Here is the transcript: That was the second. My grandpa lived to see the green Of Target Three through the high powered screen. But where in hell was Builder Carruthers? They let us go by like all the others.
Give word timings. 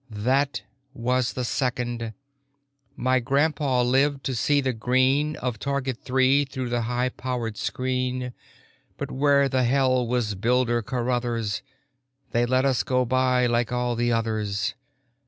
That 0.09 0.63
was 0.95 1.33
the 1.33 1.45
second. 1.45 2.13
My 2.95 3.19
grandpa 3.19 3.83
lived 3.83 4.23
to 4.23 4.33
see 4.35 4.59
the 4.59 4.73
green 4.73 5.35
Of 5.35 5.59
Target 5.59 5.99
Three 6.03 6.43
through 6.43 6.69
the 6.69 6.81
high 6.81 7.09
powered 7.09 7.55
screen. 7.55 8.33
But 8.97 9.11
where 9.11 9.43
in 9.43 9.51
hell 9.51 10.07
was 10.07 10.33
Builder 10.33 10.81
Carruthers? 10.81 11.61
They 12.31 12.47
let 12.47 12.65
us 12.65 12.81
go 12.81 13.05
by 13.05 13.45
like 13.45 13.71
all 13.71 13.95
the 13.95 14.11
others. 14.11 14.73